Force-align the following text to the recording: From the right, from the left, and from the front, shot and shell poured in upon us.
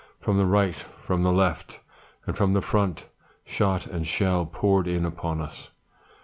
From 0.19 0.35
the 0.39 0.47
right, 0.47 0.77
from 1.05 1.21
the 1.21 1.31
left, 1.31 1.79
and 2.25 2.35
from 2.35 2.53
the 2.53 2.61
front, 2.63 3.05
shot 3.45 3.85
and 3.85 4.07
shell 4.07 4.47
poured 4.47 4.87
in 4.87 5.05
upon 5.05 5.39
us. 5.39 5.69